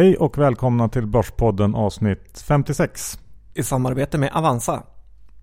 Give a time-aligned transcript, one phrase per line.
[0.00, 3.18] Hej och välkomna till Börspodden avsnitt 56.
[3.54, 4.82] I samarbete med Avanza.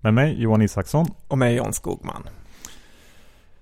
[0.00, 1.06] Med mig Johan Isaksson.
[1.28, 2.28] Och mig Jan Skogman.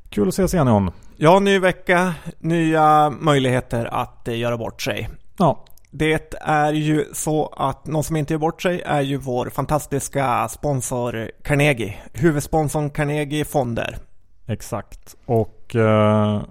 [0.09, 0.91] Kul att ses igen John.
[1.17, 5.09] Ja, ny vecka, nya möjligheter att eh, göra bort sig.
[5.39, 5.65] Ja.
[5.91, 10.49] Det är ju så att någon som inte gör bort sig är ju vår fantastiska
[10.49, 11.97] sponsor Carnegie.
[12.13, 13.99] Huvudsponsorn Carnegie Fonder.
[14.47, 15.17] Exakt.
[15.27, 16.43] Och eh,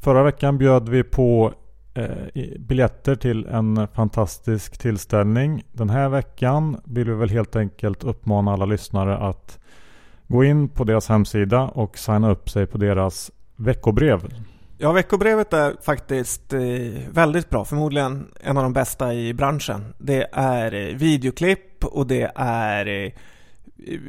[0.00, 1.52] förra veckan bjöd vi på
[1.94, 5.64] Eh, biljetter till en fantastisk tillställning.
[5.72, 9.58] Den här veckan vill vi väl helt enkelt uppmana alla lyssnare att
[10.26, 14.34] gå in på deras hemsida och signa upp sig på deras veckobrev.
[14.78, 16.60] Ja, veckobrevet är faktiskt eh,
[17.10, 17.64] väldigt bra.
[17.64, 19.94] Förmodligen en av de bästa i branschen.
[19.98, 23.12] Det är eh, videoklipp och det är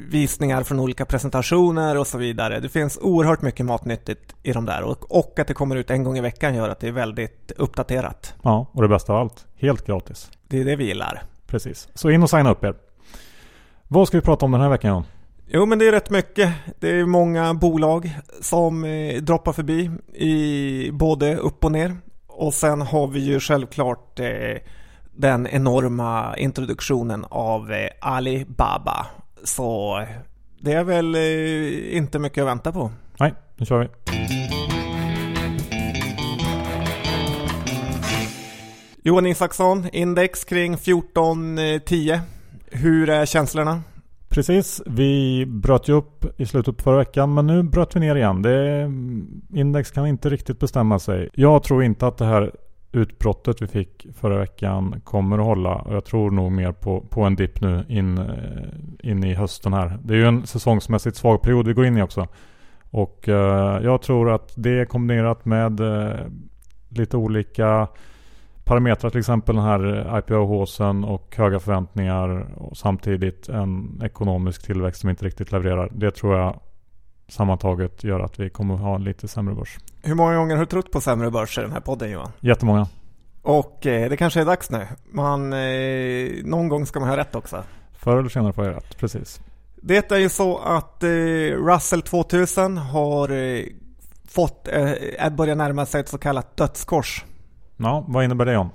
[0.10, 2.60] visningar från olika presentationer och så vidare.
[2.60, 6.04] Det finns oerhört mycket matnyttigt i de där och, och att det kommer ut en
[6.04, 8.34] gång i veckan gör att det är väldigt uppdaterat.
[8.42, 10.32] Ja, och det bästa av allt, helt gratis.
[10.48, 11.24] Det är det vi gillar.
[11.48, 11.88] Precis.
[11.94, 12.76] Så in och signa upp er.
[13.88, 15.04] Vad ska vi prata om den här veckan John?
[15.48, 16.54] Jo, men det är rätt mycket.
[16.80, 21.98] Det är många bolag som eh, droppar förbi i både upp och ner.
[22.28, 24.28] Och sen har vi ju självklart eh,
[25.12, 29.08] den enorma introduktionen av eh, Alibaba.
[29.44, 30.02] Så
[30.60, 32.92] det är väl eh, inte mycket att vänta på.
[33.20, 33.88] Nej, nu kör vi.
[39.04, 42.20] Johan Isaksson, index kring 1410.
[42.72, 43.82] Hur är känslorna?
[44.30, 48.16] Precis, vi bröt ju upp i slutet på förra veckan men nu bröt vi ner
[48.16, 48.42] igen.
[48.42, 48.92] Det,
[49.60, 51.30] index kan inte riktigt bestämma sig.
[51.34, 52.52] Jag tror inte att det här
[52.92, 55.76] utbrottet vi fick förra veckan kommer att hålla.
[55.76, 59.74] Och jag tror nog mer på, på en dipp nu in, eh, in i hösten
[59.74, 60.00] här.
[60.04, 62.28] Det är ju en säsongsmässigt svag period vi går in i också.
[62.90, 66.20] Och eh, jag tror att det kombinerat med eh,
[66.90, 67.88] lite olika
[68.64, 75.10] parametrar, till exempel den här IPO-håsen och höga förväntningar och samtidigt en ekonomisk tillväxt som
[75.10, 75.90] inte riktigt levererar.
[75.92, 76.60] Det tror jag
[77.32, 79.78] sammantaget gör att vi kommer ha en lite sämre börs.
[80.02, 82.32] Hur många gånger har du trott på sämre börs i den här podden Johan?
[82.40, 82.88] Jättemånga.
[83.42, 84.88] Och eh, det kanske är dags nu.
[85.12, 87.64] Man, eh, någon gång ska man ha rätt också.
[87.94, 89.42] Förr eller senare får jag rätt, precis.
[89.76, 91.10] Det är ju så att eh,
[91.66, 93.64] Russell 2000 har eh,
[94.28, 97.26] fått, eh, börjar närma sig ett så kallat dödskors.
[97.78, 98.70] Ja, vad innebär det om?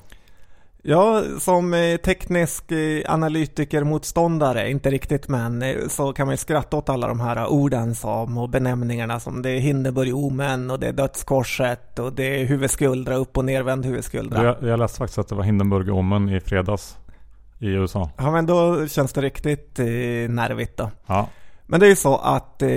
[0.88, 6.76] Ja, som eh, teknisk eh, analytiker-motståndare, inte riktigt men, eh, så kan man ju skratta
[6.76, 10.92] åt alla de här orden som och benämningarna som det är Hindenburg-Omen och det är
[10.92, 14.44] dödskorset och det är huvudskuldra, upp och nervänd huvudskuldra.
[14.44, 16.96] Jag, jag läste faktiskt att det var Hindenburg-Omen i fredags
[17.58, 18.10] i USA.
[18.16, 19.86] Ja, men då känns det riktigt eh,
[20.28, 20.90] nervigt då.
[21.06, 21.28] Ja.
[21.66, 22.68] Men det är ju så att eh,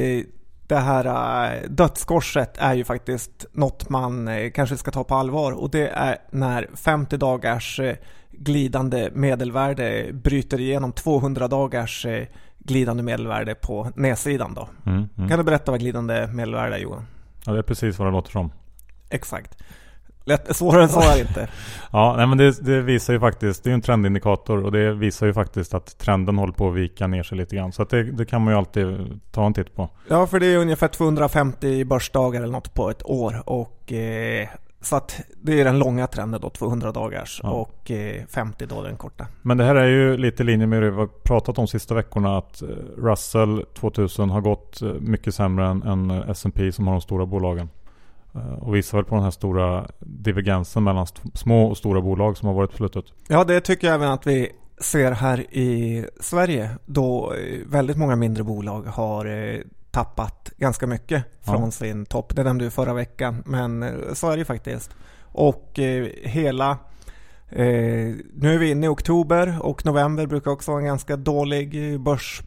[0.70, 5.52] det här äh, dödskorset är ju faktiskt något man äh, kanske ska ta på allvar
[5.52, 7.96] och det är när 50 dagars äh,
[8.32, 12.06] glidande medelvärde bryter igenom 200 dagars
[12.60, 14.70] glidande medelvärde på nedsidan då.
[14.86, 15.30] Mm, mm.
[15.30, 17.06] Kan du berätta vad glidande medelvärde är Johan?
[17.46, 18.52] Ja, det är precis vad det låter som.
[19.10, 19.64] Exakt.
[20.30, 21.48] Lätt, svårare än så är det inte.
[21.92, 25.28] ja, nej, men det, det, visar ju faktiskt, det är en trendindikator och det visar
[25.28, 27.72] ju faktiskt att trenden håller på att vika ner sig lite grann.
[27.72, 29.90] Så det, det, kan man ju alltid ta en titt på.
[30.08, 34.48] Ja, för det är ungefär 250 börsdagar eller något på ett år och eh,
[34.82, 37.50] så att det är den långa trenden då, 200 dagars ja.
[37.50, 39.28] och eh, 50 då den korta.
[39.42, 41.96] Men det här är ju lite i linje med det vi har pratat om sista
[41.96, 42.68] veckorna att eh,
[42.98, 47.70] Russell 2000 har gått eh, mycket sämre än, än S&P som har de stora bolagen.
[48.36, 52.48] Eh, och visar väl på den här stora divergensen mellan små och stora bolag som
[52.48, 53.06] har varit på slutet.
[53.28, 54.52] Ja, det tycker jag även att vi
[54.82, 59.60] ser här i Sverige då eh, väldigt många mindre bolag har eh,
[59.92, 61.72] tappat ganska mycket från ja.
[61.72, 62.36] sin topp.
[62.36, 64.92] Det nämnde du förra veckan, men så är det ju faktiskt.
[65.32, 65.80] Och
[66.24, 66.78] hela
[68.34, 72.42] nu är vi inne i oktober och november brukar också vara en ganska dålig börs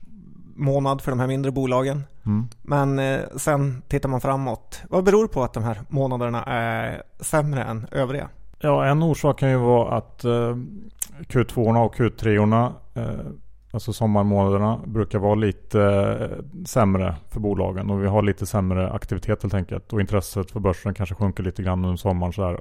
[0.56, 2.02] månad för de här mindre bolagen.
[2.26, 2.48] Mm.
[2.62, 4.82] Men eh, sen tittar man framåt.
[4.88, 8.28] Vad beror på att de här månaderna är sämre än övriga?
[8.60, 10.56] Ja, en orsak kan ju vara att eh,
[11.28, 13.04] Q2 och Q3 eh,
[13.74, 19.54] Alltså sommarmånaderna brukar vara lite sämre för bolagen och vi har lite sämre aktivitet helt
[19.54, 19.92] enkelt.
[19.92, 22.60] Och intresset för börsen kanske sjunker lite grann under sommaren så här.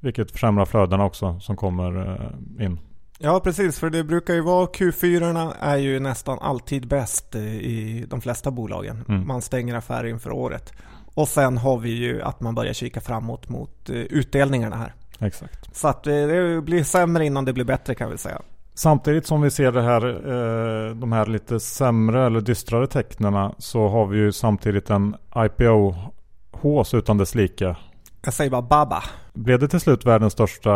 [0.00, 2.18] Vilket försämrar flödena också som kommer
[2.60, 2.78] in.
[3.18, 3.78] Ja, precis.
[3.78, 9.04] För det brukar ju vara Q4 är ju nästan alltid bäst i de flesta bolagen.
[9.08, 9.26] Mm.
[9.26, 10.72] Man stänger affärer inför året.
[11.14, 14.94] Och sen har vi ju att man börjar kika framåt mot eh, utdelningarna här.
[15.18, 15.76] Exakt.
[15.76, 18.40] Så att eh, det blir sämre innan det blir bättre kan vi säga.
[18.74, 23.88] Samtidigt som vi ser det här, eh, de här lite sämre eller dystrare tecknena så
[23.88, 27.76] har vi ju samtidigt en IPO-hås utan dess like.
[28.24, 29.02] Jag säger bara Baba.
[29.34, 30.70] Blev det till slut världens största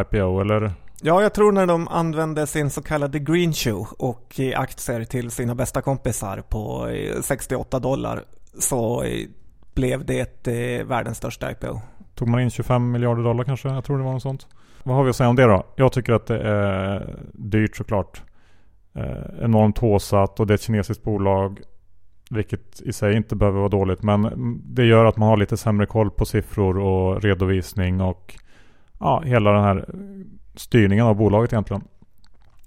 [0.00, 0.72] IPO eller?
[1.02, 5.54] Ja, jag tror när de använde sin så kallade green shoe och aktier till sina
[5.54, 8.24] bästa kompisar på eh, 68 dollar
[8.58, 9.26] så eh,
[9.74, 11.80] blev det eh, världens största IPO.
[12.14, 13.68] Tog man in 25 miljarder dollar kanske?
[13.68, 14.46] Jag tror det var något sånt.
[14.82, 15.66] Vad har vi att säga om det då?
[15.76, 18.22] Jag tycker att det är dyrt såklart.
[18.94, 21.60] Eh, enormt håsat och det är ett kinesiskt bolag.
[22.30, 24.02] Vilket i sig inte behöver vara dåligt.
[24.02, 28.34] Men det gör att man har lite sämre koll på siffror och redovisning och
[29.00, 29.88] ja, hela den här
[30.56, 31.82] styrningen av bolaget egentligen.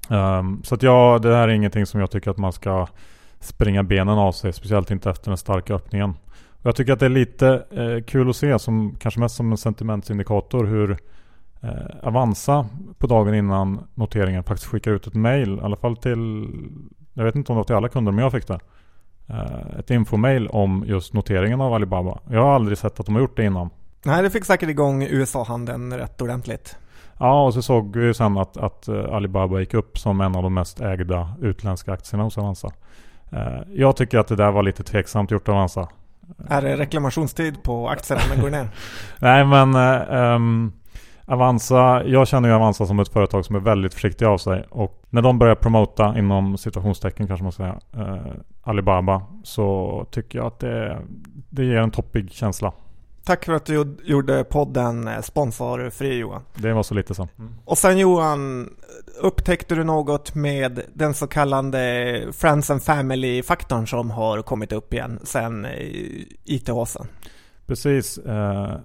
[0.10, 2.88] Um, så att ja, det här är ingenting som jag tycker att man ska
[3.40, 4.54] springa benen av sig.
[4.54, 6.14] Speciellt inte efter den starka öppningen.
[6.62, 9.58] Jag tycker att det är lite eh, kul att se, som, kanske mest som en
[9.58, 10.98] sentimentsindikator, hur
[11.62, 12.66] eh, Avanza
[12.98, 16.50] på dagen innan noteringen faktiskt skickar ut ett mail, i alla fall till,
[17.14, 18.60] jag vet inte om det var till alla kunder, men jag fick det.
[19.28, 22.20] Eh, ett infomail om just noteringen av Alibaba.
[22.30, 23.70] Jag har aldrig sett att de har gjort det innan.
[24.04, 26.78] Nej, det fick säkert igång USA-handeln rätt ordentligt.
[27.20, 30.44] Ja, och så såg vi sen att, att eh, Alibaba gick upp som en av
[30.44, 32.72] de mest ägda utländska aktierna hos Avanza.
[33.32, 35.88] Eh, jag tycker att det där var lite tveksamt gjort av Avanza.
[36.50, 38.70] Är det reklamationstid på aktierna när går ner?
[39.20, 39.76] Nej men
[40.36, 40.74] um,
[41.26, 44.66] Avanza, jag känner ju Avanza som ett företag som är väldigt försiktiga av sig.
[44.70, 48.18] Och när de börjar promota inom situationstecken kanske man säga uh,
[48.62, 50.98] Alibaba så tycker jag att det,
[51.50, 52.74] det ger en toppig känsla.
[53.30, 56.42] Tack för att du gjorde podden eh, sponsorfri Johan.
[56.56, 57.28] Det var så lite så.
[57.40, 57.54] Mm.
[57.66, 58.70] Och sen Johan,
[59.22, 65.20] upptäckte du något med den så kallade Friends and Family-faktorn som har kommit upp igen
[65.24, 65.68] sen
[66.46, 67.08] IT-håsen?
[67.66, 68.18] Precis.
[68.18, 68.76] Eh,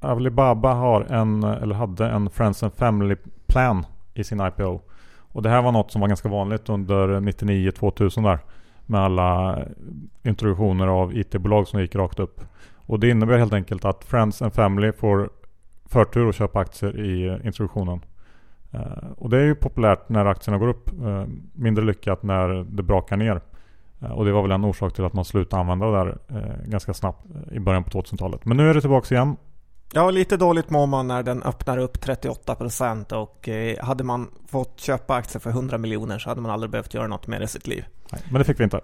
[0.00, 4.80] Alibaba har en, eller hade en Friends and Family-plan i sin IPO.
[5.18, 8.38] Och det här var något som var ganska vanligt under 99-2000 där.
[8.86, 9.58] Med alla
[10.22, 12.40] introduktioner av IT-bolag som gick rakt upp.
[12.90, 15.30] Och det innebär helt enkelt att Friends and Family får
[15.84, 18.00] förtur att köpa aktier i introduktionen.
[18.74, 20.90] Uh, och det är ju populärt när aktierna går upp.
[21.02, 23.40] Uh, mindre lyckat när det brakar ner.
[24.14, 26.18] Och det var väl en orsak till att man slutade använda det där
[26.66, 28.44] ganska snabbt i början på 2000-talet.
[28.44, 29.36] Men nu är det tillbaka igen.
[29.92, 33.48] Ja, lite dåligt mår man när den öppnar upp 38% och
[33.86, 37.26] hade man fått köpa aktier för 100 miljoner så hade man aldrig behövt göra något
[37.26, 37.84] mer i sitt liv.
[38.12, 38.80] Nej, men det fick vi inte.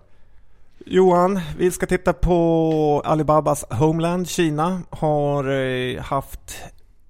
[0.79, 4.29] Johan, vi ska titta på Alibabas Homeland.
[4.29, 6.63] Kina har eh, haft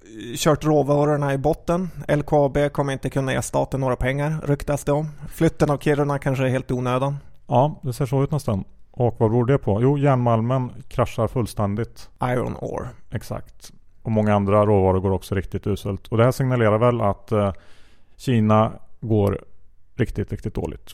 [0.02, 1.90] eh, kört råvarorna i botten.
[2.08, 5.08] LKAB kommer inte kunna ge staten några pengar ryktas det om.
[5.28, 7.16] Flytten av Kiruna kanske är helt onödan.
[7.46, 8.64] Ja, det ser så ut nästan.
[8.90, 9.82] Och vad beror det på?
[9.82, 12.10] Jo, järnmalmen kraschar fullständigt.
[12.22, 12.88] Iron ore.
[13.10, 13.72] Exakt.
[14.02, 16.06] Och många andra råvaror går också riktigt uselt.
[16.06, 17.52] Och det här signalerar väl att eh,
[18.16, 19.44] Kina går
[19.94, 20.90] riktigt, riktigt dåligt.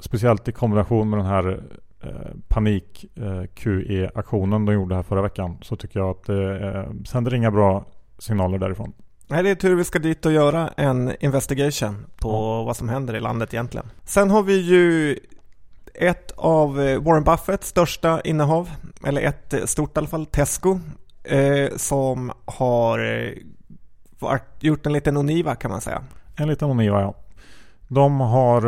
[0.00, 1.62] Speciellt i kombination med den här
[2.02, 2.10] Eh,
[2.48, 7.34] panik eh, QE-aktionen de gjorde här förra veckan så tycker jag att det eh, sänder
[7.34, 7.84] inga bra
[8.18, 8.92] signaler därifrån.
[9.26, 12.64] Nej, det är tur vi ska dit och göra en investigation på ja.
[12.64, 13.86] vad som händer i landet egentligen.
[14.04, 15.18] Sen har vi ju
[15.94, 18.70] ett av Warren Buffetts största innehav,
[19.06, 20.80] eller ett stort i alla fall, Tesco,
[21.24, 23.34] eh, som har
[24.18, 26.02] varit, gjort en liten Oniva kan man säga.
[26.36, 27.14] En liten Oniva ja.
[27.88, 28.62] De har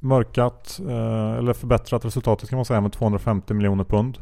[0.00, 4.18] mörkat eh, eller förbättrat resultatet kan man säga med 250 miljoner pund.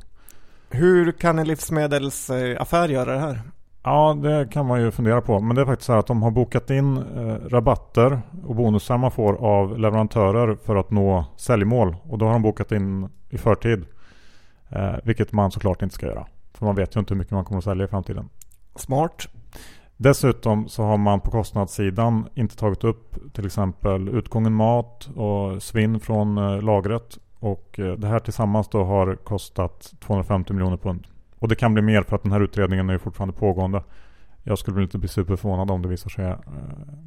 [0.71, 3.41] Hur kan en livsmedelsaffär göra det här?
[3.83, 5.41] Ja, det kan man ju fundera på.
[5.41, 9.11] Men det är faktiskt så att de har bokat in eh, rabatter och bonusar man
[9.11, 11.97] får av leverantörer för att nå säljmål.
[12.03, 13.85] Och då har de bokat in i förtid.
[14.69, 16.27] Eh, vilket man såklart inte ska göra.
[16.55, 18.29] För man vet ju inte hur mycket man kommer att sälja i framtiden.
[18.77, 19.29] Smart.
[19.97, 26.01] Dessutom så har man på kostnadssidan inte tagit upp till exempel utgången mat och svinn
[26.01, 27.19] från eh, lagret.
[27.39, 31.07] Och eh, det här tillsammans då har kostat 250 miljoner pund.
[31.39, 33.83] Och det kan bli mer för att den här utredningen är ju fortfarande pågående.
[34.43, 36.37] Jag skulle inte bli superförvånad om det visar sig eh,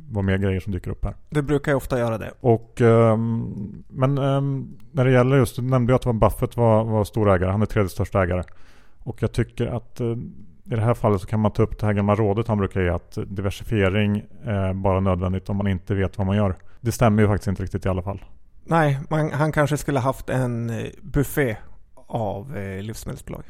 [0.09, 1.15] vara mer grejer som dyker upp här.
[1.29, 2.31] Det brukar ju ofta göra det.
[2.39, 3.17] Och, eh,
[3.87, 4.41] men eh,
[4.91, 7.51] när det gäller just, du nämnde att Buffett var, var storägare.
[7.51, 8.43] Han är tredje största ägare.
[8.99, 10.01] Och jag tycker att
[10.71, 12.81] i det här fallet så kan man ta upp det här gamla rådet han brukar
[12.81, 16.55] ge att diversifiering är bara nödvändigt om man inte vet vad man gör.
[16.81, 18.23] Det stämmer ju faktiskt inte riktigt i alla fall.
[18.63, 21.57] Nej, man, han kanske skulle haft en eh, buffé
[22.07, 23.43] av eh, livsmedelsbolag.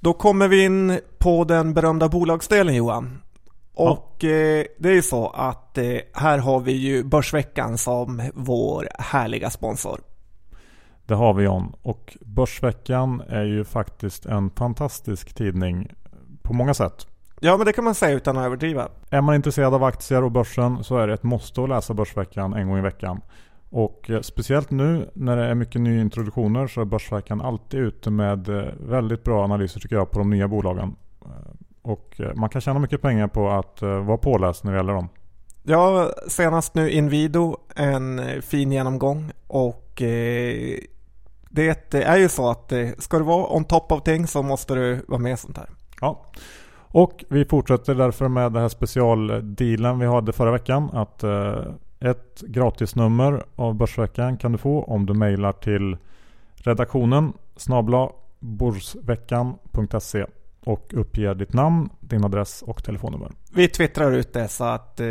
[0.00, 3.22] Då kommer vi in på den berömda bolagsdelen Johan.
[3.74, 4.28] Och ja.
[4.28, 5.84] eh, det är ju så att eh,
[6.14, 10.00] här har vi ju Börsveckan som vår härliga sponsor.
[11.06, 11.72] Det har vi John.
[11.82, 15.92] Och Börsveckan är ju faktiskt en fantastisk tidning
[16.42, 17.06] på många sätt.
[17.40, 18.88] Ja, men det kan man säga utan att överdriva.
[19.10, 22.54] Är man intresserad av aktier och börsen så är det ett måste att läsa Börsveckan
[22.54, 23.20] en gång i veckan.
[23.70, 28.48] Och eh, speciellt nu när det är mycket nyintroduktioner så är Börsveckan alltid ute med
[28.48, 30.96] eh, väldigt bra analyser tycker jag på de nya bolagen.
[31.24, 31.28] Eh,
[31.82, 35.08] Och man kan tjäna mycket pengar på att vara påläst när det gäller dem.
[35.62, 40.02] Ja, senast nu Inwido en fin genomgång och
[41.56, 44.74] det är ju så att eh, ska du vara on top of things så måste
[44.74, 45.70] du vara med sånt här.
[46.00, 46.22] Ja.
[46.96, 50.90] Och vi fortsätter därför med den här specialdealen vi hade förra veckan.
[50.92, 51.64] Att eh,
[52.00, 55.96] ett gratisnummer av Börsveckan kan du få om du mejlar till
[56.54, 60.26] redaktionen snabla borsveckan.se
[60.64, 63.32] och uppger ditt namn, din adress och telefonnummer.
[63.54, 65.06] Vi twittrar ut det så att eh,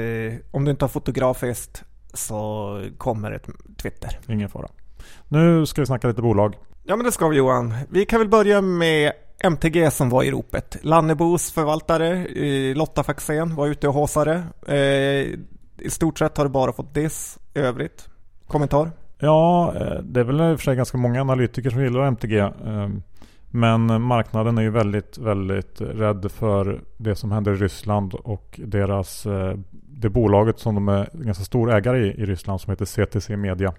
[0.51, 1.83] om du inte har fotografiskt
[2.13, 3.47] så kommer ett
[3.77, 4.19] Twitter.
[4.27, 4.67] Ingen fara.
[5.27, 6.55] Nu ska vi snacka lite bolag.
[6.83, 7.74] Ja men det ska vi Johan.
[7.89, 9.12] Vi kan väl börja med
[9.43, 10.77] MTG som var i ropet.
[10.81, 12.27] Lannebos förvaltare
[12.74, 14.43] Lotta Faxén var ute och håsade.
[14.67, 14.75] Eh,
[15.85, 18.09] I stort sett har du bara fått diss i övrigt.
[18.47, 18.91] Kommentar?
[19.19, 22.51] Ja, eh, det är väl i och för sig ganska många analytiker som gillar MTG.
[23.55, 29.25] Men marknaden är ju väldigt, väldigt rädd för det som händer i Ryssland och deras,
[29.25, 33.38] eh, det bolaget som de är ganska stor ägare i, i Ryssland som heter CTC
[33.38, 33.74] Media.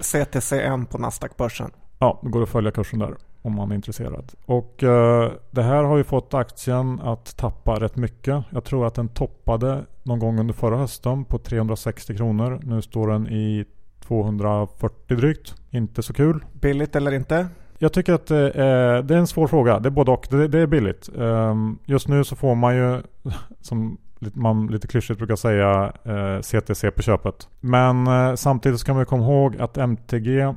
[0.00, 1.70] CTCM på Nasdaq-börsen.
[1.98, 4.32] Ja, det går att följa kursen där om man är intresserad.
[4.46, 8.44] Och eh, det här har ju fått aktien att tappa rätt mycket.
[8.50, 12.60] Jag tror att den toppade någon gång under förra hösten på 360 kronor.
[12.62, 13.64] Nu står den i
[14.00, 15.54] 240 drygt.
[15.70, 16.44] Inte så kul.
[16.52, 17.48] Billigt eller inte?
[17.78, 19.78] Jag tycker att det är, det är en svår fråga.
[19.78, 20.26] Det är både och.
[20.30, 21.08] Det, det är billigt.
[21.14, 23.02] Um, just nu så får man ju,
[23.60, 27.48] som man lite klyschigt brukar säga, eh, CTC på köpet.
[27.60, 30.54] Men eh, samtidigt ska man komma ihåg att MTG eh,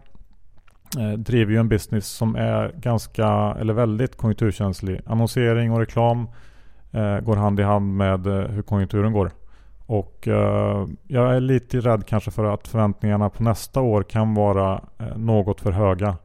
[1.17, 3.27] driver ju en business som är ganska,
[3.59, 5.01] eller väldigt konjunkturkänslig.
[5.05, 6.27] Annonsering och reklam
[7.23, 9.31] går hand i hand med hur konjunkturen går.
[9.85, 10.27] Och
[11.07, 14.81] jag är lite rädd kanske för att förväntningarna på nästa år kan vara
[15.15, 16.17] något för höga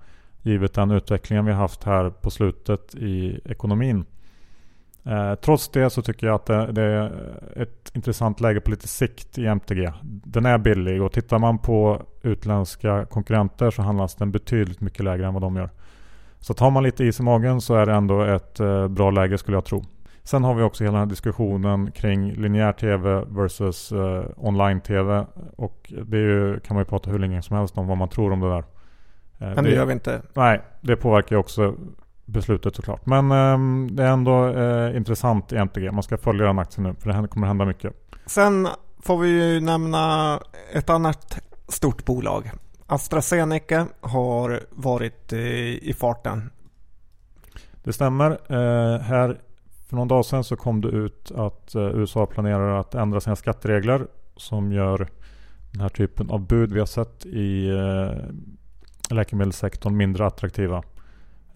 [0.43, 4.05] givet den utvecklingen vi haft här på slutet i ekonomin.
[5.07, 7.13] Eh, trots det så tycker jag att det, det, är
[7.57, 9.93] ett intressant läge på lite sikt i MTG.
[10.03, 15.27] Den är billig och tittar man på utländska konkurrenter så handlas den betydligt mycket lägre
[15.27, 15.71] än vad de gör.
[16.39, 19.39] Så tar man lite is i magen så är det ändå ett eh, bra läge
[19.39, 19.85] skulle jag tro.
[20.23, 25.27] Sen har vi också hela den här diskussionen kring linjär TV versus eh, online-TV.
[25.57, 28.33] Och det ju, kan man ju prata hur länge som helst om vad man tror
[28.33, 28.59] om det där.
[28.59, 28.65] Eh,
[29.39, 30.23] Men det, det gör vi inte.
[30.35, 31.75] Nej, det påverkar ju också
[32.27, 33.07] beslutet såklart.
[33.07, 35.91] Men eh, det är ändå eh, intressant MTG.
[35.91, 37.93] Man ska följa den aktien nu för det kommer hända mycket.
[38.27, 38.69] Sen
[38.99, 40.41] får vi ju nämna
[40.73, 42.51] ett annat stort bolag.
[42.87, 46.51] AstraZeneca har varit eh, i farten.
[47.85, 48.31] Det stämmer.
[48.31, 49.41] Eh, här
[49.89, 53.37] för någon dag sedan så kom det ut att eh, USA planerar att ändra sina
[53.37, 54.07] skatteregler
[54.37, 55.09] som gör
[55.73, 57.71] den här typen av bud vi har sett i
[59.11, 60.83] läkemedelssektorn mindre attraktiva.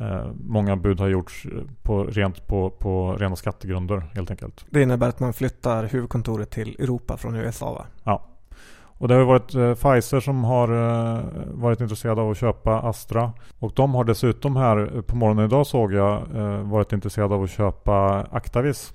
[0.00, 1.46] Eh, många bud har gjorts
[1.82, 4.64] på, rent på, på rena skattegrunder helt enkelt.
[4.70, 7.86] Det innebär att man flyttar huvudkontoret till Europa från USA va?
[8.04, 8.26] Ja.
[8.72, 13.32] Och det har varit eh, Pfizer som har eh, varit intresserade av att köpa Astra.
[13.58, 16.26] Och de har dessutom här på morgonen idag såg jag
[16.62, 18.92] varit intresserade av att köpa Actavis.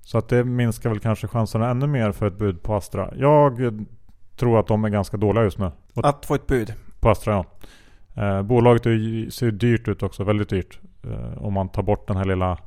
[0.00, 3.10] Så att det minskar väl kanske chanserna ännu mer för ett bud på Astra.
[3.16, 3.78] Jag
[4.36, 5.70] tror att de är ganska dåliga just nu.
[5.94, 6.74] Att få ett bud?
[7.00, 7.44] På Astra ja.
[8.14, 10.78] Eh, bolaget är, ser dyrt ut också, väldigt dyrt.
[11.04, 12.58] Eh, om man tar bort den här lilla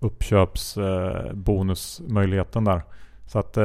[0.00, 2.82] uppköpsbonusmöjligheten eh, där.
[3.26, 3.64] Så att eh,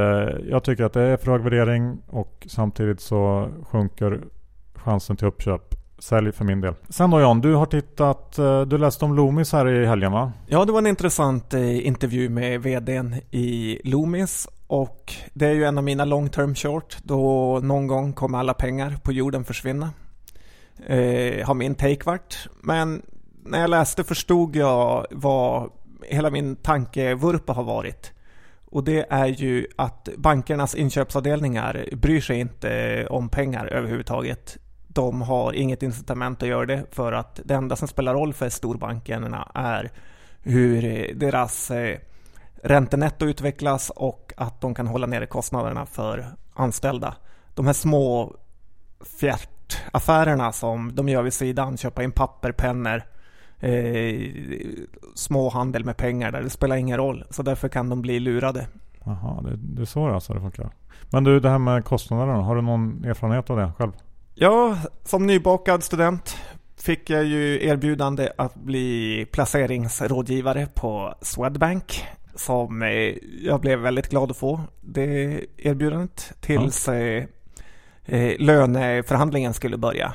[0.49, 4.21] jag tycker att det är för hög värdering och samtidigt så sjunker
[4.75, 5.73] chansen till uppköp.
[5.99, 6.73] Sälj för min del.
[6.89, 10.31] Sen då Jan, du har tittat, eh, du läste om Loomis här i helgen va?
[10.47, 15.63] Ja, det var en intressant eh, intervju med VDn i Loomis och det är ju
[15.63, 19.89] en av mina long term short då någon gång kommer alla pengar på jorden försvinna
[20.85, 22.47] eh, har min take varit.
[22.61, 23.01] Men
[23.43, 28.13] när jag läste förstod jag vad hela min tankevurpa har varit.
[28.65, 34.57] Och det är ju att bankernas inköpsavdelningar bryr sig inte om pengar överhuvudtaget.
[34.87, 38.49] De har inget incitament att göra det för att det enda som spelar roll för
[38.49, 39.91] storbankerna är
[40.41, 41.97] hur deras eh,
[42.63, 47.15] räntenetto utvecklas och att de kan hålla nere kostnaderna för anställda.
[47.53, 48.35] De här små
[49.19, 49.49] fjärt
[49.91, 53.01] affärerna som de gör vid sidan, köpa in papper, pennor,
[53.59, 54.29] eh,
[55.15, 57.23] småhandel med pengar där det spelar ingen roll.
[57.29, 58.67] Så därför kan de bli lurade.
[59.03, 60.69] Jaha, det, det är så alltså det funkar.
[61.11, 63.91] Men du, det här med kostnaderna, har du någon erfarenhet av det själv?
[64.35, 66.37] Ja, som nybakad student
[66.77, 72.05] fick jag ju erbjudande att bli placeringsrådgivare på Swedbank
[72.35, 76.93] som eh, jag blev väldigt glad att få det erbjudandet tills ja.
[78.07, 80.13] Eh, eh, löneförhandlingen skulle börja.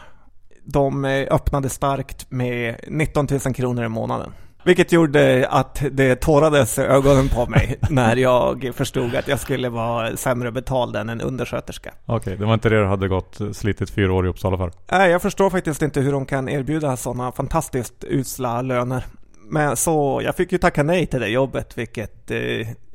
[0.64, 4.32] De eh, öppnade starkt med 19 000 kronor i månaden.
[4.64, 9.68] Vilket gjorde att det tårades i ögonen på mig när jag förstod att jag skulle
[9.68, 11.90] vara sämre betald än en undersköterska.
[12.06, 14.72] Okej, okay, det var inte det du hade gått slitit fyra år i Uppsala för?
[14.90, 19.04] Nej, jag förstår faktiskt inte hur de kan erbjuda sådana fantastiskt usla löner.
[19.50, 22.38] Men så jag fick ju tacka nej till det jobbet, vilket eh,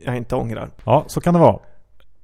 [0.06, 0.70] jag inte ångrar.
[0.84, 1.60] Ja, så kan det vara.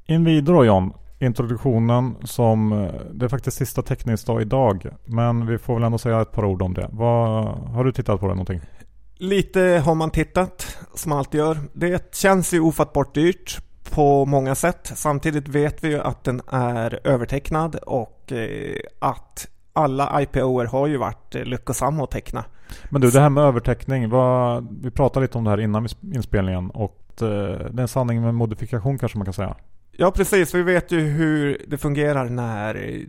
[0.06, 4.88] Invid då John, introduktionen som, eh, det är faktiskt sista teckningsdag idag.
[5.06, 6.90] Men vi får väl ändå säga ett par ord om det.
[6.92, 8.62] Vad, har du tittat på det någonting?
[9.18, 11.58] Lite har man tittat, som man alltid gör.
[11.74, 13.62] Det känns ju ofattbart dyrt
[13.92, 14.92] på många sätt.
[14.96, 20.98] Samtidigt vet vi ju att den är övertecknad och eh, att alla IPOer har ju
[20.98, 22.46] varit eh, lyckosamma att teckna.
[22.90, 24.10] Men du, det här med överteckning.
[24.10, 28.36] Vad, vi pratade lite om det här innan inspelningen och det är en sanning med
[28.36, 29.56] modifikation kanske man kan säga.
[29.98, 30.56] Ja, precis.
[30.56, 33.06] Vi vet ju hur det fungerar när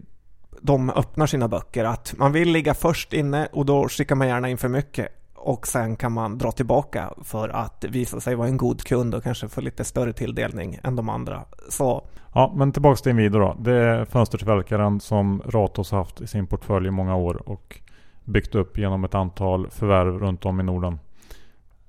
[0.61, 1.85] de öppnar sina böcker.
[1.85, 5.67] Att man vill ligga först inne och då skickar man gärna in för mycket och
[5.67, 9.49] sen kan man dra tillbaka för att visa sig vara en god kund och kanske
[9.49, 11.45] få lite större tilldelning än de andra.
[11.69, 12.07] Så.
[12.35, 13.57] Ja, men tillbaka till Inwido då.
[13.61, 17.81] Det är fönstertillverkaren som Ratos haft i sin portfölj i många år och
[18.25, 20.99] byggt upp genom ett antal förvärv runt om i Norden.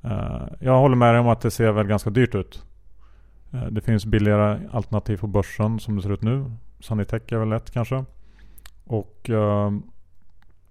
[0.01, 2.63] Eh, jag håller med dig om att det ser väl ganska dyrt ut.
[3.53, 6.51] Eh, det finns billigare alternativ på börsen som det ser ut nu.
[6.79, 8.05] Sanitec är väl lätt kanske.
[8.83, 9.71] Och eh,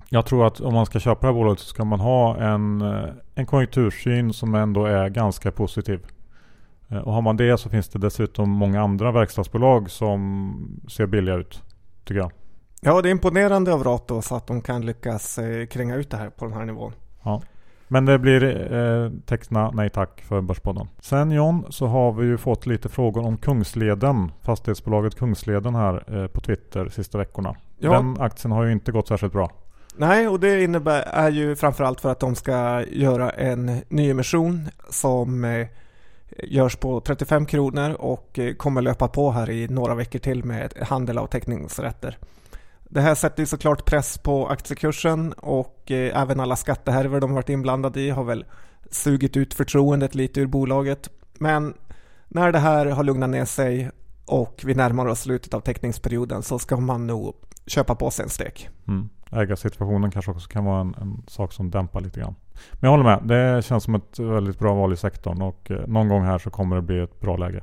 [0.08, 2.80] jag tror att om man ska köpa det här bolaget så ska man ha en,
[2.80, 6.06] eh, en konjunktursyn som ändå är ganska positiv.
[7.04, 11.62] Och har man det så finns det dessutom många andra verkstadsbolag som ser billiga ut,
[12.04, 12.32] tycker jag.
[12.80, 15.38] Ja, det är imponerande av Ratos att de kan lyckas
[15.70, 16.92] kränga ut det här på den här nivån.
[17.22, 17.42] Ja.
[17.88, 20.88] Men det blir eh, teckna nej tack för Börspodden.
[21.00, 24.32] Sen John så har vi ju fått lite frågor om Kungsleden.
[24.42, 27.56] Fastighetsbolaget Kungsleden här eh, på Twitter sista veckorna.
[27.78, 27.92] Ja.
[27.92, 29.50] Den aktien har ju inte gått särskilt bra.
[29.96, 35.44] Nej, och det innebär är ju framförallt för att de ska göra en nyemission som
[35.44, 35.66] eh,
[36.42, 40.72] görs på 35 kronor och eh, kommer löpa på här i några veckor till med
[40.82, 42.18] handel av teckningsrätter.
[42.94, 47.48] Det här sätter ju såklart press på aktiekursen och eh, även alla skattehärvor de varit
[47.48, 48.44] inblandade i har väl
[48.90, 51.10] sugit ut förtroendet lite ur bolaget.
[51.38, 51.74] Men
[52.28, 53.90] när det här har lugnat ner sig
[54.26, 57.34] och vi närmar oss slutet av teckningsperioden så ska man nog
[57.66, 58.68] köpa på sig en stek.
[58.88, 62.34] Mm ägarsituationen kanske också kan vara en, en, sak som dämpar lite grann.
[62.72, 63.22] Men jag håller med.
[63.22, 66.50] Det känns som ett väldigt bra val i sektorn och eh, någon gång här så
[66.50, 67.62] kommer det bli ett bra läge.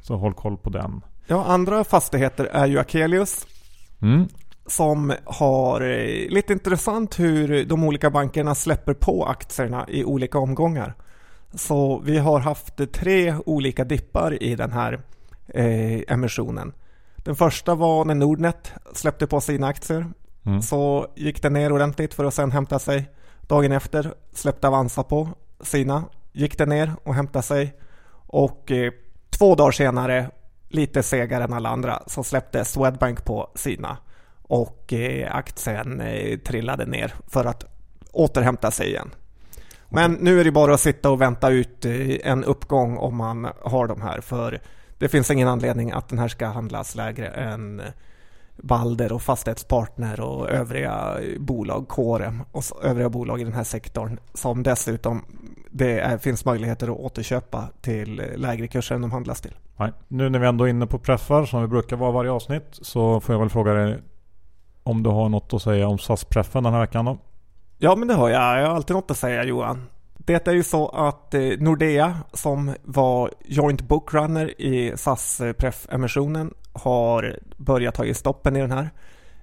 [0.00, 1.00] Så håll koll på den.
[1.26, 3.46] Ja, andra fastigheter är ju Akelius.
[4.02, 4.28] Mm.
[4.66, 10.94] Som har eh, lite intressant hur de olika bankerna släpper på aktierna i olika omgångar.
[11.54, 15.00] Så vi har haft tre olika dippar i den här
[15.48, 16.72] eh, emissionen.
[17.16, 20.06] Den första var när Nordnet släppte på sina aktier
[20.46, 20.62] Mm.
[20.62, 23.10] Så gick det ner ordentligt för att sen hämta sig.
[23.40, 25.28] Dagen efter släppte Avanza på
[25.60, 26.04] sina.
[26.32, 27.74] Gick det ner och hämtade sig.
[28.26, 28.92] Och eh,
[29.30, 30.30] två dagar senare,
[30.68, 33.96] lite segare än alla andra, så släppte Swedbank på sina.
[34.48, 37.64] Och eh, aktien eh, trillade ner för att
[38.12, 39.10] återhämta sig igen.
[39.88, 43.48] Men nu är det bara att sitta och vänta ut eh, en uppgång om man
[43.62, 44.20] har de här.
[44.20, 44.60] För
[44.98, 47.82] det finns ingen anledning att den här ska handlas lägre än
[48.56, 54.62] Balder och Fastighetspartner och övriga bolag, Corem och övriga bolag i den här sektorn som
[54.62, 55.24] dessutom
[55.70, 59.54] det är, finns möjligheter att återköpa till lägre kurser än de handlas till.
[59.76, 59.92] Nej.
[60.08, 63.20] Nu när vi ändå är inne på preffar som vi brukar vara varje avsnitt så
[63.20, 63.98] får jag väl fråga dig
[64.84, 67.18] om du har något att säga om SAS-preffen den här veckan då?
[67.78, 68.58] Ja men det har jag.
[68.60, 69.86] Jag har alltid något att säga Johan.
[70.16, 77.94] Det är ju så att eh, Nordea som var joint bookrunner i SAS-preff-emissionen har börjat
[77.94, 78.90] ta i stoppen i den här.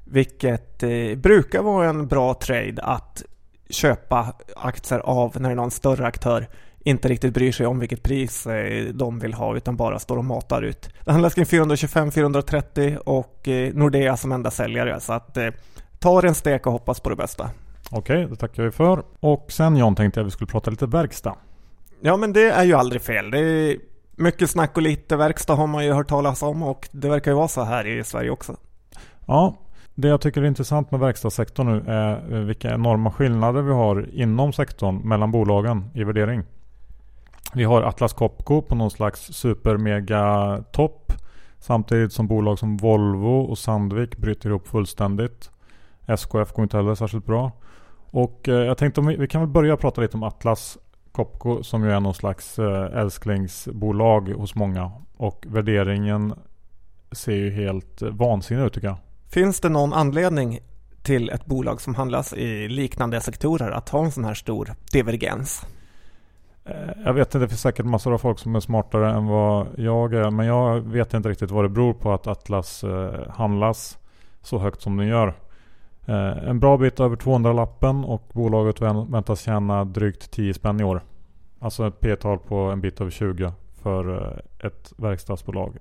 [0.04, 3.23] Vilket eh, brukar vara en bra trade att
[3.69, 6.47] köpa aktier av när det är någon större aktör
[6.84, 10.26] inte riktigt bryr sig om vilket pris eh, de vill ha utan bara står och
[10.26, 10.89] matar ut.
[11.06, 15.38] Det handlas kring 425-430 och Nordea som enda säljare så att
[16.00, 17.50] ta en stek och hoppas på det bästa.
[17.91, 19.04] Okej, det tackar vi för.
[19.20, 21.36] Och sen John tänkte jag att vi skulle prata lite verkstad.
[22.02, 23.32] Ja men det är ju aldrig fel.
[23.32, 23.78] Det är
[24.15, 27.38] mycket snack och lite verkstad har man ju hört talas om och det verkar ju
[27.38, 28.56] vara så här i Sverige också.
[29.26, 29.56] Ja,
[29.96, 34.10] det jag tycker är intressant med verkstadssektorn nu är eh, vilka enorma skillnader vi har
[34.13, 36.44] inom sektorn mellan bolagen i värdering.
[37.54, 41.14] Vi har Atlas Copco på någon slags super mega topp
[41.60, 45.52] samtidigt som bolag som Volvo och Sandvik bryter ihop fullständigt.
[46.08, 47.52] SKF går inte heller särskilt bra.
[48.12, 50.78] Och eh, jag tänkte om vi, vi, kan väl börja prata lite om Atlas
[51.12, 54.92] Copco som ju är någon slags eh, älsklingsbolag hos många.
[55.18, 56.34] Och värderingen
[57.12, 58.98] ser ju helt eh, vansinnig ut tycker jag.
[59.30, 60.60] Finns det någon anledning
[61.04, 65.66] till ett bolag som handlas i liknande sektorer att ha en sån här stor divergens?
[66.65, 69.67] Eh, jag vet inte, det finns säkert massor av folk som är smartare än vad
[69.78, 70.30] jag är.
[70.30, 73.97] Men jag vet inte riktigt vad det beror på att Atlas eh, handlas
[74.41, 75.28] så högt som den gör.
[76.06, 81.02] Eh, en bra bit över 200-lappen och bolaget väntas tjäna drygt 10 spänn i år.
[81.60, 85.78] Alltså ett P-tal på en bit över 20 för ett verkstadsbolag.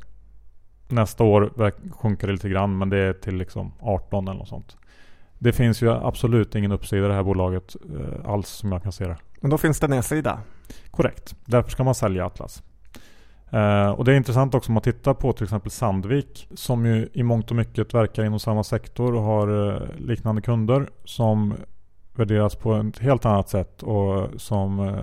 [0.88, 4.76] Nästa år sjunker det lite grann men det är till liksom 18 eller något sånt.
[5.42, 7.76] Det finns ju absolut ingen uppsida i det här bolaget
[8.24, 9.16] alls som jag kan se det.
[9.40, 10.40] Men då finns det nedsida?
[10.90, 11.34] Korrekt.
[11.44, 12.62] Därför ska man sälja Atlas.
[13.54, 17.08] Uh, och det är intressant också om man tittar på till exempel Sandvik som ju
[17.12, 21.54] i mångt och mycket verkar inom samma sektor och har uh, liknande kunder som
[22.14, 24.96] värderas på ett helt annat sätt och som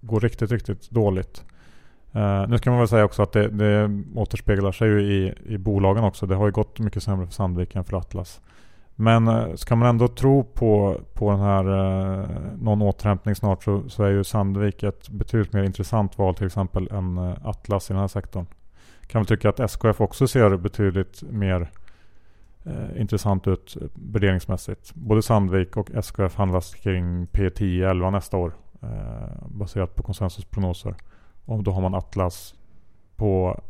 [0.00, 1.44] går riktigt, riktigt dåligt.
[2.48, 6.04] nu ska man väl säga också att det, det återspeglar sig ju i, i bolagen
[6.04, 6.26] också.
[6.26, 8.40] Det har ju gått mycket sämre för Sandvik än för Atlas.
[8.96, 12.28] Men eh, ska man ändå tro på, på den här eh,
[12.58, 16.88] någon återhämtning snart så, så är ju Sandvik ett betydligt mer intressant val till exempel
[16.90, 18.46] än eh, Atlas i den här sektorn.
[19.06, 21.70] Kan väl tycka att SKF också ser betydligt mer
[22.64, 24.94] eh, intressant ut värderingsmässigt.
[24.94, 30.94] Både Sandvik och SKF handlas kring P10-11 nästa år eh, baserat på konsensusprognoser.
[31.44, 32.54] Och då har man Atlas
[33.16, 33.60] på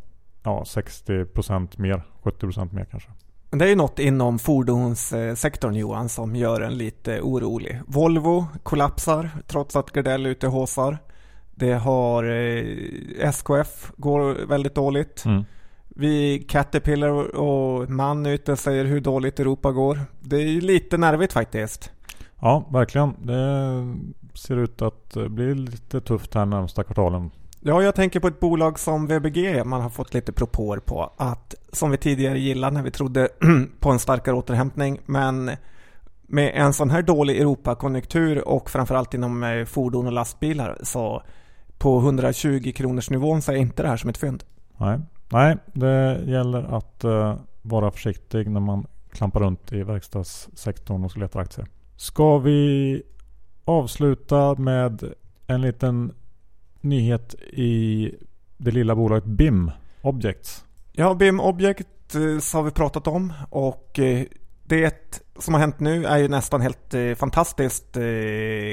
[0.43, 3.09] ja, 60% mer, 70% mer kanske.
[3.49, 7.81] Det är ju något inom fordonssektorn Johan som gör en lite orolig.
[7.87, 10.97] Volvo kollapsar trots att Gardell är ute och håsar.
[11.55, 12.65] Det har eh,
[13.19, 15.25] SKF går väldigt dåligt.
[15.25, 15.43] Mm.
[15.87, 19.99] Vi Caterpillar och man ute säger hur dåligt Europa går.
[20.19, 21.91] Det är ju lite nervigt faktiskt.
[22.39, 23.13] Ja, verkligen.
[23.19, 27.31] Det ser ut att bli lite tufft här närmsta kvartalen.
[27.67, 29.63] Ja, jag tänker på ett bolag som VBG.
[29.65, 33.29] Man har fått lite propåer på att, som vi tidigare gillade när vi trodde
[33.79, 35.51] på en starkare återhämtning, men
[36.21, 41.23] med en sån här dålig Europakonjunktur och framförallt inom eh, fordon och lastbilar så
[41.77, 44.43] på 120 kronors nivån så är inte det här som ett fynd.
[44.77, 44.99] Nej,
[45.29, 51.39] Nej det gäller att uh, vara försiktig när man klampar runt i verkstadssektorn och letar
[51.39, 51.67] aktier.
[51.95, 53.01] Ska vi
[53.65, 55.03] avsluta med
[55.47, 56.13] en liten
[56.81, 58.11] nyhet i
[58.57, 60.63] det lilla bolaget BIM Objects.
[60.91, 64.23] Ja, BIM Object eh, har vi pratat om och eh,
[64.63, 67.97] det som har hänt nu är ju nästan helt eh, fantastiskt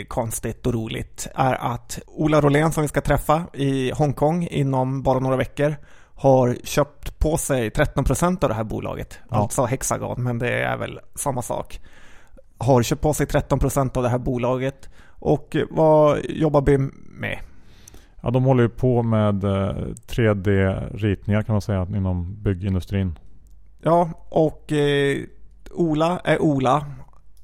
[0.09, 1.29] konstigt och roligt.
[1.35, 5.77] Är att Ola Rolén som vi ska träffa i Hongkong inom bara några veckor
[6.15, 9.19] har köpt på sig 13% av det här bolaget.
[9.31, 9.37] Ja.
[9.37, 11.81] Alltså Hexagon, men det är väl samma sak.
[12.59, 14.89] Har köpt på sig 13% av det här bolaget.
[15.07, 17.39] Och vad jobbar BIM med?
[18.25, 19.45] Ja, de håller ju på med
[20.07, 23.19] 3D-ritningar eh, kan man säga inom byggindustrin.
[23.83, 25.19] Ja, och eh,
[25.71, 26.87] Ola är Ola.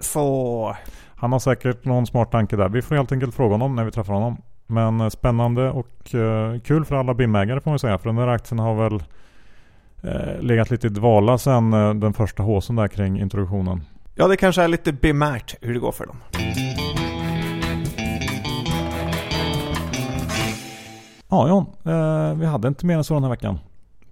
[0.01, 0.77] Så...
[1.15, 2.69] Han har säkert någon smart tanke där.
[2.69, 4.37] Vi får helt enkelt fråga honom när vi träffar honom.
[4.67, 7.99] Men eh, spännande och eh, kul för alla BIM-ägare får man säga.
[7.99, 9.03] För den där aktien har väl
[10.03, 13.85] eh, legat lite i dvala sedan eh, den första håsen där kring introduktionen.
[14.15, 16.17] Ja, det kanske är lite bimärt hur det går för dem.
[21.31, 23.59] Ja John, eh, vi hade inte mer än så den här veckan.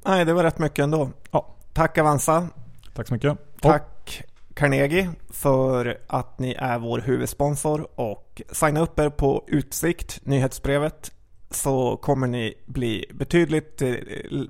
[0.04, 1.10] Nej, det var rätt mycket ändå.
[1.30, 1.46] Ja.
[1.72, 2.48] Tack Avanza.
[2.94, 3.38] Tack så mycket.
[3.60, 4.54] Tack och.
[4.54, 11.12] Carnegie för att ni är vår huvudsponsor och signa upp er på Utsikt, nyhetsbrevet,
[11.50, 13.94] så kommer ni bli betydligt eh,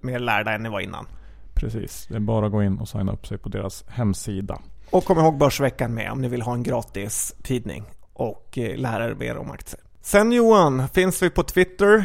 [0.03, 1.07] mer lärda än ni var innan.
[1.55, 4.59] Precis, det är bara att gå in och signa upp sig på deras hemsida.
[4.91, 9.05] Och kom ihåg Börsveckan med om ni vill ha en gratis tidning och eh, lära
[9.05, 9.81] er mer om aktier.
[10.03, 12.05] Sen Johan, finns vi på Twitter,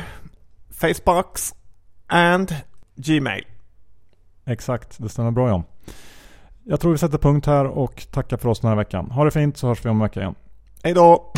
[0.84, 1.54] Facebooks
[2.08, 2.56] and
[2.96, 3.44] Gmail.
[4.46, 5.64] Exakt, det stämmer bra John.
[6.64, 9.12] Jag tror vi sätter punkt här och tackar för oss den här veckan.
[9.12, 10.36] Ha det fint så hörs vi om en vecka igen.
[10.84, 11.34] Hej då!